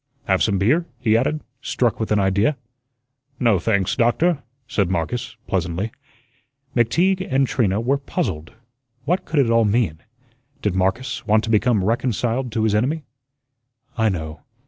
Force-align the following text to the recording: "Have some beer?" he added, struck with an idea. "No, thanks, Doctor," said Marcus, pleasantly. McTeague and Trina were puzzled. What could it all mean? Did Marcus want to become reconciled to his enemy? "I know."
"Have 0.25 0.41
some 0.41 0.57
beer?" 0.57 0.87
he 0.99 1.15
added, 1.15 1.43
struck 1.61 1.99
with 1.99 2.11
an 2.11 2.19
idea. 2.19 2.57
"No, 3.39 3.59
thanks, 3.59 3.95
Doctor," 3.95 4.41
said 4.67 4.89
Marcus, 4.89 5.35
pleasantly. 5.45 5.91
McTeague 6.75 7.27
and 7.31 7.45
Trina 7.45 7.79
were 7.79 7.99
puzzled. 7.99 8.51
What 9.05 9.25
could 9.25 9.39
it 9.39 9.51
all 9.51 9.63
mean? 9.63 9.99
Did 10.63 10.73
Marcus 10.73 11.27
want 11.27 11.43
to 11.43 11.51
become 11.51 11.83
reconciled 11.83 12.51
to 12.53 12.63
his 12.63 12.73
enemy? 12.73 13.03
"I 13.95 14.09
know." 14.09 14.41